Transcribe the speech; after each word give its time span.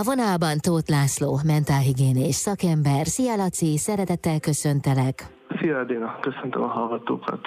A 0.00 0.02
vonalban 0.04 0.58
Tóth 0.58 0.90
László, 0.90 1.40
mentálhigiénés 1.44 2.34
szakember. 2.34 3.06
Szia 3.06 3.36
Laci, 3.36 3.78
szeretettel 3.78 4.40
köszöntelek. 4.40 5.14
Szia 5.60 5.78
Edina, 5.78 6.18
köszöntöm 6.20 6.62
a 6.62 6.66
hallgatókat. 6.66 7.40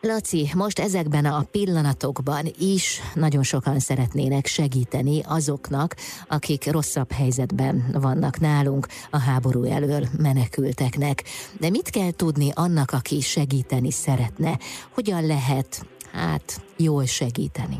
Laci, 0.00 0.48
most 0.56 0.78
ezekben 0.78 1.24
a 1.24 1.42
pillanatokban 1.50 2.44
is 2.58 3.00
nagyon 3.14 3.42
sokan 3.42 3.78
szeretnének 3.78 4.46
segíteni 4.46 5.20
azoknak, 5.28 5.94
akik 6.28 6.72
rosszabb 6.72 7.10
helyzetben 7.12 7.84
vannak 8.00 8.40
nálunk, 8.40 8.86
a 9.10 9.18
háború 9.18 9.64
elől 9.64 10.04
menekülteknek. 10.22 11.22
De 11.60 11.70
mit 11.70 11.90
kell 11.90 12.10
tudni 12.16 12.48
annak, 12.54 12.90
aki 12.92 13.20
segíteni 13.20 13.90
szeretne? 13.90 14.52
Hogyan 14.94 15.26
lehet, 15.26 15.86
hát, 16.12 16.62
jól 16.76 17.04
segíteni? 17.04 17.78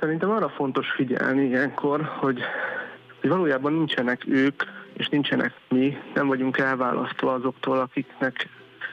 Szerintem 0.00 0.30
arra 0.30 0.48
fontos 0.48 0.86
figyelni 0.96 1.44
ilyenkor, 1.44 2.00
hogy, 2.20 2.38
hogy 3.24 3.32
valójában 3.32 3.72
nincsenek 3.72 4.22
ők, 4.26 4.62
és 4.92 5.08
nincsenek 5.08 5.52
mi, 5.68 5.96
nem 6.14 6.26
vagyunk 6.26 6.58
elválasztva 6.58 7.32
azoktól, 7.32 7.78
akiknek 7.78 8.48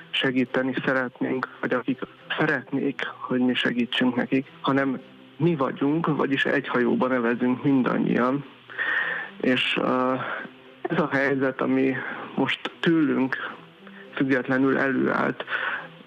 segíteni 0.10 0.74
szeretnénk, 0.86 1.48
vagy 1.60 1.74
akik 1.74 2.00
szeretnék, 2.38 3.02
hogy 3.20 3.40
mi 3.40 3.54
segítsünk 3.54 4.16
nekik, 4.16 4.48
hanem 4.62 5.00
mi 5.38 5.56
vagyunk, 5.56 6.16
vagyis 6.16 6.46
egy 6.46 6.68
hajóban 6.68 7.10
nevezünk 7.10 7.64
mindannyian. 7.64 8.46
És 9.42 9.78
uh, 9.78 10.20
ez 10.82 11.00
a 11.00 11.10
helyzet, 11.12 11.62
ami 11.62 11.96
most 12.36 12.72
tőlünk 12.80 13.36
függetlenül 14.16 14.78
előállt, 14.78 15.46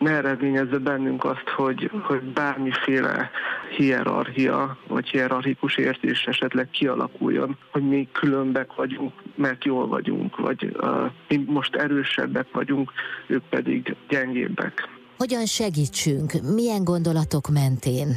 ne 0.04 0.10
eredményezze 0.10 0.78
bennünk 0.78 1.24
azt, 1.24 1.48
hogy, 1.56 1.90
hogy 2.02 2.22
bármiféle 2.22 3.30
hierarchia, 3.76 4.76
vagy 4.88 5.08
hierarchikus 5.08 5.76
értés 5.76 6.24
esetleg 6.24 6.70
kialakuljon, 6.70 7.56
hogy 7.72 7.88
mi 7.88 8.08
különbek 8.12 8.74
vagyunk, 8.74 9.12
mert 9.34 9.64
jól 9.64 9.86
vagyunk, 9.86 10.36
vagy 10.36 10.76
uh, 10.80 11.10
mi 11.28 11.44
most 11.46 11.74
erősebbek 11.74 12.46
vagyunk, 12.52 12.92
ők 13.26 13.42
pedig 13.50 13.96
gyengébbek. 14.08 14.88
Hogyan 15.18 15.46
segítsünk? 15.46 16.32
Milyen 16.54 16.84
gondolatok 16.84 17.48
mentén 17.48 18.08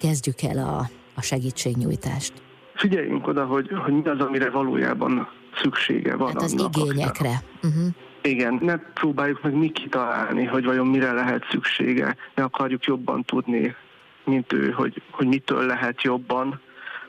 kezdjük 0.00 0.42
el 0.42 0.58
a, 0.58 0.78
a 1.14 1.22
segítségnyújtást? 1.22 2.32
Figyeljünk 2.74 3.26
oda, 3.26 3.44
hogy, 3.44 3.70
hogy 3.84 3.92
mi 3.92 4.08
az, 4.08 4.20
amire 4.20 4.50
valójában 4.50 5.28
szüksége 5.62 6.16
van. 6.16 6.32
Hát 6.32 6.42
az 6.42 6.52
annak, 6.52 6.76
igényekre. 6.76 7.42
Uh-huh. 7.62 7.86
Igen, 8.28 8.58
ne 8.62 8.76
próbáljuk 8.76 9.42
meg 9.42 9.54
mi 9.54 9.70
kitalálni, 9.70 10.44
hogy 10.44 10.64
vajon 10.64 10.86
mire 10.86 11.12
lehet 11.12 11.46
szüksége. 11.50 12.16
Ne 12.34 12.42
akarjuk 12.42 12.84
jobban 12.84 13.24
tudni, 13.24 13.74
mint 14.24 14.52
ő, 14.52 14.70
hogy, 14.70 15.02
hogy 15.10 15.26
mitől 15.26 15.66
lehet 15.66 16.02
jobban, 16.02 16.60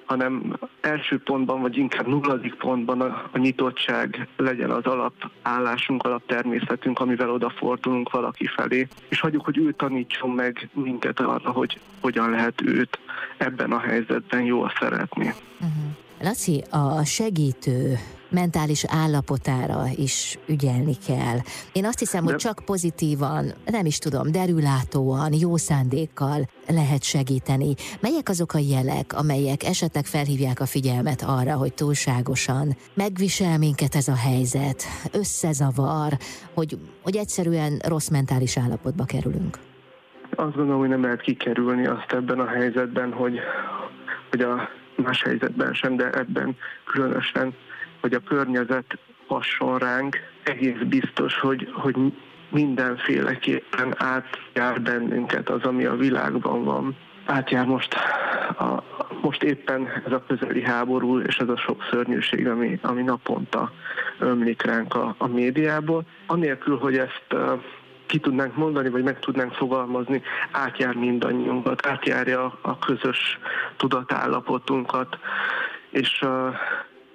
hanem 0.06 0.58
első 0.82 1.20
pontban, 1.20 1.62
vagy 1.62 1.78
inkább 1.78 2.08
nulladik 2.08 2.54
pontban 2.54 3.02
a, 3.02 3.30
a 3.32 3.38
nyitottság 3.38 4.28
legyen 4.38 4.70
az 4.70 4.84
alapállásunk, 4.86 6.04
alaptermészetünk, 6.04 7.00
amivel 7.00 7.30
odafordulunk 7.30 8.12
valaki 8.12 8.46
felé, 8.46 8.88
és 9.08 9.20
hagyjuk, 9.20 9.46
hogy 9.46 9.58
ő 9.58 9.72
tanítson 9.72 10.30
meg 10.30 10.70
minket 10.74 11.20
arra, 11.20 11.52
hogy 11.52 11.80
hogyan 12.02 12.30
lehet 12.30 12.62
őt 12.62 13.00
ebben 13.38 13.72
a 13.72 13.80
helyzetben 13.80 14.42
jól 14.42 14.72
szeretni. 14.80 15.34
Uh-huh. 15.60 15.86
Laci, 16.22 16.64
a 16.70 17.06
segítő 17.06 17.98
mentális 18.30 18.86
állapotára 18.88 19.84
is 19.96 20.40
ügyelni 20.48 20.96
kell. 21.08 21.38
Én 21.74 21.86
azt 21.86 22.00
hiszem, 22.00 22.26
De... 22.26 22.32
hogy 22.32 22.40
csak 22.40 22.62
pozitívan, 22.66 23.54
nem 23.66 23.86
is 23.86 23.98
tudom, 23.98 24.32
derülátóan, 24.32 25.34
jó 25.34 25.58
szándékkal 25.58 26.48
lehet 26.68 27.04
segíteni. 27.04 27.74
Melyek 28.02 28.30
azok 28.30 28.54
a 28.54 28.60
jelek, 28.70 29.14
amelyek 29.14 29.64
esetleg 29.64 30.06
felhívják 30.06 30.60
a 30.60 30.66
figyelmet 30.66 31.22
arra, 31.22 31.54
hogy 31.54 31.74
túlságosan 31.74 32.76
megvisel 32.94 33.58
minket 33.58 33.96
ez 33.96 34.08
a 34.08 34.16
helyzet, 34.16 34.84
összezavar, 35.12 36.18
hogy, 36.54 36.78
hogy 37.04 37.16
egyszerűen 37.16 37.82
rossz 37.88 38.08
mentális 38.08 38.58
állapotba 38.58 39.06
kerülünk? 39.06 39.58
Azt 40.36 40.56
gondolom, 40.56 40.80
hogy 40.80 40.90
nem 40.90 41.02
lehet 41.02 41.22
kikerülni 41.22 41.86
azt 41.86 42.12
ebben 42.12 42.40
a 42.40 42.48
helyzetben, 42.48 43.14
hogy, 43.14 43.40
hogy 44.30 44.42
a 44.42 44.70
más 44.96 45.24
helyzetben 45.24 45.74
sem, 45.74 45.96
de 45.96 46.10
ebben 46.10 46.58
különösen, 46.86 47.54
hogy 48.06 48.14
a 48.14 48.36
környezet 48.36 48.98
hasson 49.28 49.78
ránk, 49.78 50.18
egész 50.44 50.82
biztos, 50.88 51.40
hogy, 51.40 51.70
hogy 51.74 51.96
mindenféleképpen 52.50 53.94
átjár 53.98 54.82
bennünket 54.82 55.50
az, 55.50 55.64
ami 55.64 55.86
a 55.86 55.96
világban 55.96 56.64
van. 56.64 56.96
Átjár 57.26 57.66
most, 57.66 57.96
a, 58.58 58.84
most 59.22 59.44
éppen 59.44 59.88
ez 60.06 60.12
a 60.12 60.24
közeli 60.28 60.62
háború 60.62 61.20
és 61.20 61.38
ez 61.38 61.50
a 61.50 61.58
sok 61.58 61.84
szörnyűség, 61.92 62.48
ami, 62.48 62.80
ami 62.82 63.02
naponta 63.02 63.72
ömlik 64.20 64.62
ránk 64.62 64.96
a, 64.96 65.16
a 65.18 65.28
médiából. 65.28 66.04
Anélkül, 66.28 66.78
hogy 66.78 66.98
ezt 66.98 67.36
ki 68.06 68.20
tudnánk 68.20 68.56
mondani, 68.56 68.90
vagy 68.90 69.04
meg 69.04 69.20
tudnánk 69.20 69.54
fogalmazni, 69.54 70.22
átjár 70.52 70.94
mindannyiunkat, 70.94 71.86
átjárja 71.86 72.58
a 72.62 72.80
közös 72.80 73.40
tudatállapotunkat, 73.78 75.18
és 75.90 76.22
uh, 76.22 76.56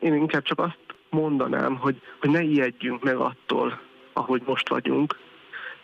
én 0.00 0.14
inkább 0.14 0.42
csak 0.42 0.58
azt 0.58 0.78
mondanám, 1.10 1.76
hogy, 1.76 2.02
hogy 2.20 2.30
ne 2.30 2.42
ijedjünk 2.42 3.04
meg 3.04 3.16
attól, 3.16 3.80
ahogy 4.12 4.42
most 4.46 4.68
vagyunk, 4.68 5.18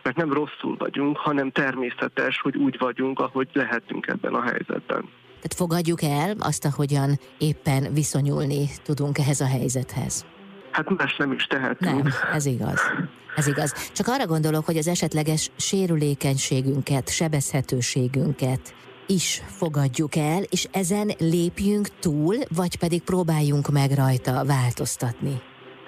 mert 0.02 0.16
nem 0.16 0.32
rosszul 0.32 0.76
vagyunk, 0.78 1.16
hanem 1.16 1.50
természetes, 1.50 2.40
hogy 2.40 2.56
úgy 2.56 2.78
vagyunk, 2.78 3.18
ahogy 3.18 3.48
lehetünk 3.52 4.06
ebben 4.06 4.34
a 4.34 4.42
helyzetben. 4.42 5.08
Tehát 5.36 5.54
fogadjuk 5.54 6.02
el 6.02 6.34
azt, 6.38 6.64
ahogyan 6.64 7.18
éppen 7.38 7.92
viszonyulni 7.92 8.68
tudunk 8.82 9.18
ehhez 9.18 9.40
a 9.40 9.46
helyzethez. 9.46 10.26
Hát 10.70 10.96
más 10.98 11.16
nem 11.16 11.32
is 11.32 11.44
tehetünk. 11.44 12.02
Nem, 12.02 12.12
ez 12.32 12.46
igaz. 12.46 12.80
Ez 13.36 13.46
igaz. 13.46 13.90
Csak 13.92 14.06
arra 14.08 14.26
gondolok, 14.26 14.64
hogy 14.64 14.76
az 14.76 14.88
esetleges 14.88 15.50
sérülékenységünket, 15.56 17.08
sebezhetőségünket 17.08 18.74
is 19.06 19.42
fogadjuk 19.46 20.16
el, 20.16 20.42
és 20.50 20.68
ezen 20.72 21.10
lépjünk 21.18 21.88
túl, 22.00 22.36
vagy 22.56 22.78
pedig 22.78 23.02
próbáljunk 23.02 23.68
meg 23.68 23.90
rajta 23.90 24.44
változtatni. 24.44 25.40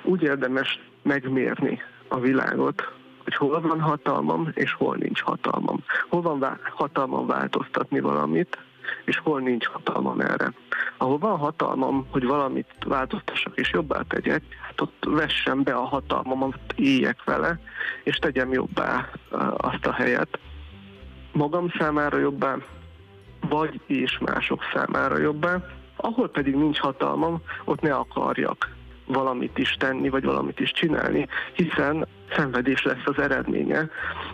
Úgy 0.04 0.22
érdemes 0.22 0.80
megmérni 1.02 1.78
a 2.08 2.18
világot, 2.18 2.82
hogy 3.24 3.34
hol 3.34 3.60
van 3.60 3.80
hatalmam, 3.80 4.50
és 4.54 4.72
hol 4.72 4.96
nincs 4.96 5.20
hatalmam. 5.20 5.84
Hol 6.08 6.22
van 6.22 6.58
hatalmam 6.74 7.26
változtatni 7.26 8.00
valamit, 8.00 8.58
és 9.04 9.18
hol 9.18 9.40
nincs 9.40 9.66
hatalmam 9.66 10.20
erre. 10.20 10.52
Ahol 10.98 11.18
van 11.18 11.36
hatalmam, 11.36 12.06
hogy 12.10 12.24
valamit 12.24 12.66
változtassak 12.86 13.56
és 13.56 13.70
jobbá 13.72 14.02
tegyek, 14.08 14.42
hát 14.62 14.80
ott 14.80 15.04
vessem 15.06 15.62
be 15.62 15.74
a 15.74 15.84
hatalmamat, 15.84 16.58
éljek 16.76 17.24
vele, 17.24 17.60
és 18.04 18.16
tegyem 18.16 18.52
jobbá 18.52 19.10
azt 19.56 19.86
a 19.86 19.92
helyet. 19.92 20.38
Magam 21.32 21.72
számára 21.78 22.18
jobbá, 22.18 22.56
vagy 23.48 23.80
és 23.86 24.18
mások 24.18 24.62
számára 24.74 25.18
jobbá. 25.18 25.64
Ahol 25.96 26.28
pedig 26.28 26.54
nincs 26.54 26.78
hatalmam, 26.78 27.42
ott 27.64 27.80
ne 27.80 27.94
akarjak 27.94 28.76
valamit 29.08 29.58
is 29.58 29.76
tenni, 29.78 30.08
vagy 30.08 30.24
valamit 30.24 30.60
is 30.60 30.72
csinálni, 30.72 31.26
hiszen 31.52 32.06
szenvedés 32.36 32.82
lesz 32.82 33.04
az 33.04 33.18
eredménye. 33.18 33.88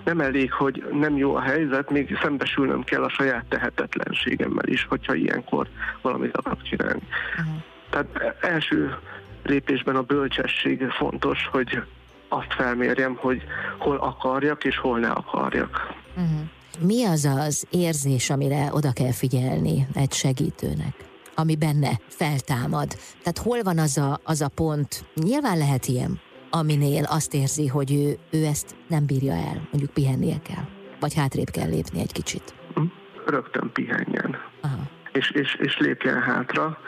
Nem 0.05 0.21
elég, 0.21 0.53
hogy 0.53 0.85
nem 0.93 1.17
jó 1.17 1.35
a 1.35 1.41
helyzet, 1.41 1.91
még 1.91 2.19
szembesülnöm 2.23 2.85
kell 2.85 3.03
a 3.03 3.09
saját 3.09 3.45
tehetetlenségemmel 3.49 4.67
is, 4.67 4.87
hogyha 4.89 5.15
ilyenkor 5.15 5.69
valamit 6.03 6.37
akarok 6.37 6.63
csinálni. 6.63 7.03
Uh-huh. 7.39 7.63
Tehát 7.91 8.37
első 8.41 8.97
lépésben 9.43 9.97
a 9.97 10.03
bölcsesség 10.03 10.89
fontos, 10.91 11.49
hogy 11.53 11.83
azt 12.29 12.55
felmérjem, 12.55 13.15
hogy 13.15 13.43
hol 13.79 13.97
akarjak 13.97 14.65
és 14.65 14.79
hol 14.79 14.99
ne 14.99 15.11
akarjak. 15.11 15.93
Uh-huh. 16.17 16.41
Mi 16.81 17.05
az 17.05 17.25
az 17.25 17.67
érzés, 17.71 18.31
amire 18.31 18.69
oda 18.73 18.93
kell 18.93 19.13
figyelni 19.13 19.87
egy 19.95 20.13
segítőnek? 20.13 21.13
ami 21.35 21.57
benne 21.57 21.91
feltámad. 22.07 22.89
Tehát 23.23 23.39
hol 23.39 23.63
van 23.63 23.79
az 23.79 23.99
a, 23.99 24.21
az 24.25 24.41
a 24.41 24.49
pont, 24.55 25.05
nyilván 25.15 25.59
lehet 25.59 25.87
ilyen, 25.87 26.21
aminél 26.51 27.05
azt 27.05 27.35
érzi, 27.35 27.67
hogy 27.67 27.93
ő, 27.93 28.39
ő 28.39 28.45
ezt 28.45 28.75
nem 28.89 29.07
bírja 29.07 29.33
el, 29.33 29.69
mondjuk 29.71 29.93
pihennie 29.93 30.39
kell, 30.43 30.65
vagy 31.01 31.15
hátrébb 31.15 31.51
kell 31.51 31.69
lépni 31.69 32.01
egy 32.01 32.13
kicsit. 32.13 32.55
Hm? 32.75 32.83
Rögtön 33.27 33.71
pihenjen. 33.73 34.37
Aha. 34.61 34.83
És, 35.13 35.31
és, 35.31 35.55
és 35.55 35.79
lépjen 35.79 36.23
hátra. 36.23 36.79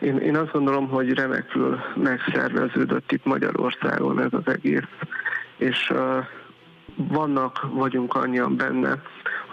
Én, 0.00 0.16
én 0.18 0.36
azt 0.36 0.52
gondolom, 0.52 0.88
hogy 0.88 1.12
remekül 1.12 1.78
megszerveződött 1.94 3.12
itt 3.12 3.24
Magyarországon 3.24 4.20
ez 4.20 4.32
az 4.32 4.46
egész, 4.46 4.88
és 5.56 5.90
uh, 5.90 6.24
vannak, 6.96 7.68
vagyunk 7.72 8.14
annyian 8.14 8.56
benne, 8.56 9.02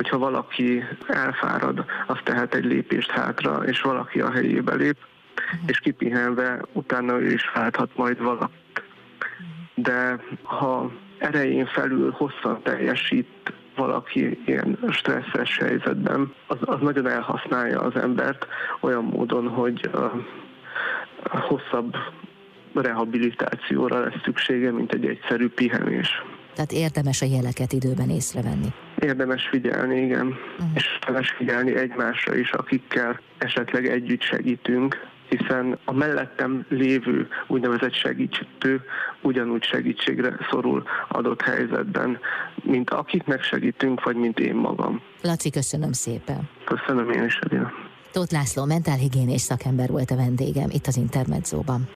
hogyha 0.01 0.17
valaki 0.17 0.83
elfárad, 1.07 1.85
az 2.07 2.17
tehet 2.23 2.55
egy 2.55 2.65
lépést 2.65 3.11
hátra, 3.11 3.63
és 3.65 3.81
valaki 3.81 4.21
a 4.21 4.31
helyébe 4.31 4.75
lép, 4.75 4.97
és 5.65 5.79
kipihenve 5.79 6.61
utána 6.73 7.19
ő 7.19 7.31
is 7.31 7.51
válthat 7.53 7.89
majd 7.95 8.21
valakit. 8.21 8.83
De 9.75 10.19
ha 10.43 10.91
erején 11.17 11.65
felül 11.65 12.11
hosszan 12.11 12.61
teljesít 12.63 13.53
valaki 13.75 14.39
ilyen 14.45 14.79
stresszes 14.89 15.57
helyzetben, 15.57 16.33
az, 16.47 16.57
az 16.61 16.79
nagyon 16.81 17.07
elhasználja 17.07 17.79
az 17.79 17.95
embert 17.95 18.47
olyan 18.79 19.03
módon, 19.03 19.47
hogy 19.47 19.89
uh, 19.93 20.11
hosszabb 21.23 21.95
rehabilitációra 22.73 23.99
lesz 23.99 24.21
szüksége, 24.23 24.71
mint 24.71 24.93
egy 24.93 25.05
egyszerű 25.05 25.49
pihenés. 25.49 26.09
Tehát 26.53 26.71
érdemes 26.71 27.21
a 27.21 27.25
jeleket 27.25 27.73
időben 27.73 28.09
észrevenni. 28.09 28.73
Érdemes 29.01 29.47
figyelni, 29.47 30.01
igen. 30.01 30.27
Uh-huh. 30.27 30.67
És 30.75 30.99
érdemes 30.99 31.29
figyelni 31.37 31.75
egymásra 31.75 32.35
is, 32.35 32.51
akikkel 32.51 33.19
esetleg 33.37 33.87
együtt 33.87 34.21
segítünk, 34.21 35.09
hiszen 35.29 35.77
a 35.85 35.93
mellettem 35.93 36.65
lévő 36.69 37.27
úgynevezett 37.47 37.93
segítő 37.93 38.83
ugyanúgy 39.21 39.63
segítségre 39.63 40.37
szorul 40.49 40.83
adott 41.09 41.41
helyzetben, 41.41 42.19
mint 42.63 42.89
akiknek 42.89 43.43
segítünk, 43.43 44.03
vagy 44.03 44.15
mint 44.15 44.39
én 44.39 44.55
magam. 44.55 45.01
Laci, 45.21 45.49
köszönöm 45.49 45.91
szépen. 45.91 46.49
Köszönöm 46.65 47.09
én 47.09 47.23
is, 47.23 47.39
Edina. 47.41 47.71
Tóth 48.11 48.33
László 48.33 48.65
mentálhigiénés 48.65 49.41
szakember 49.41 49.89
volt 49.89 50.11
a 50.11 50.15
vendégem 50.15 50.69
itt 50.69 50.87
az 50.87 50.97
Intermedzóban. 50.97 51.87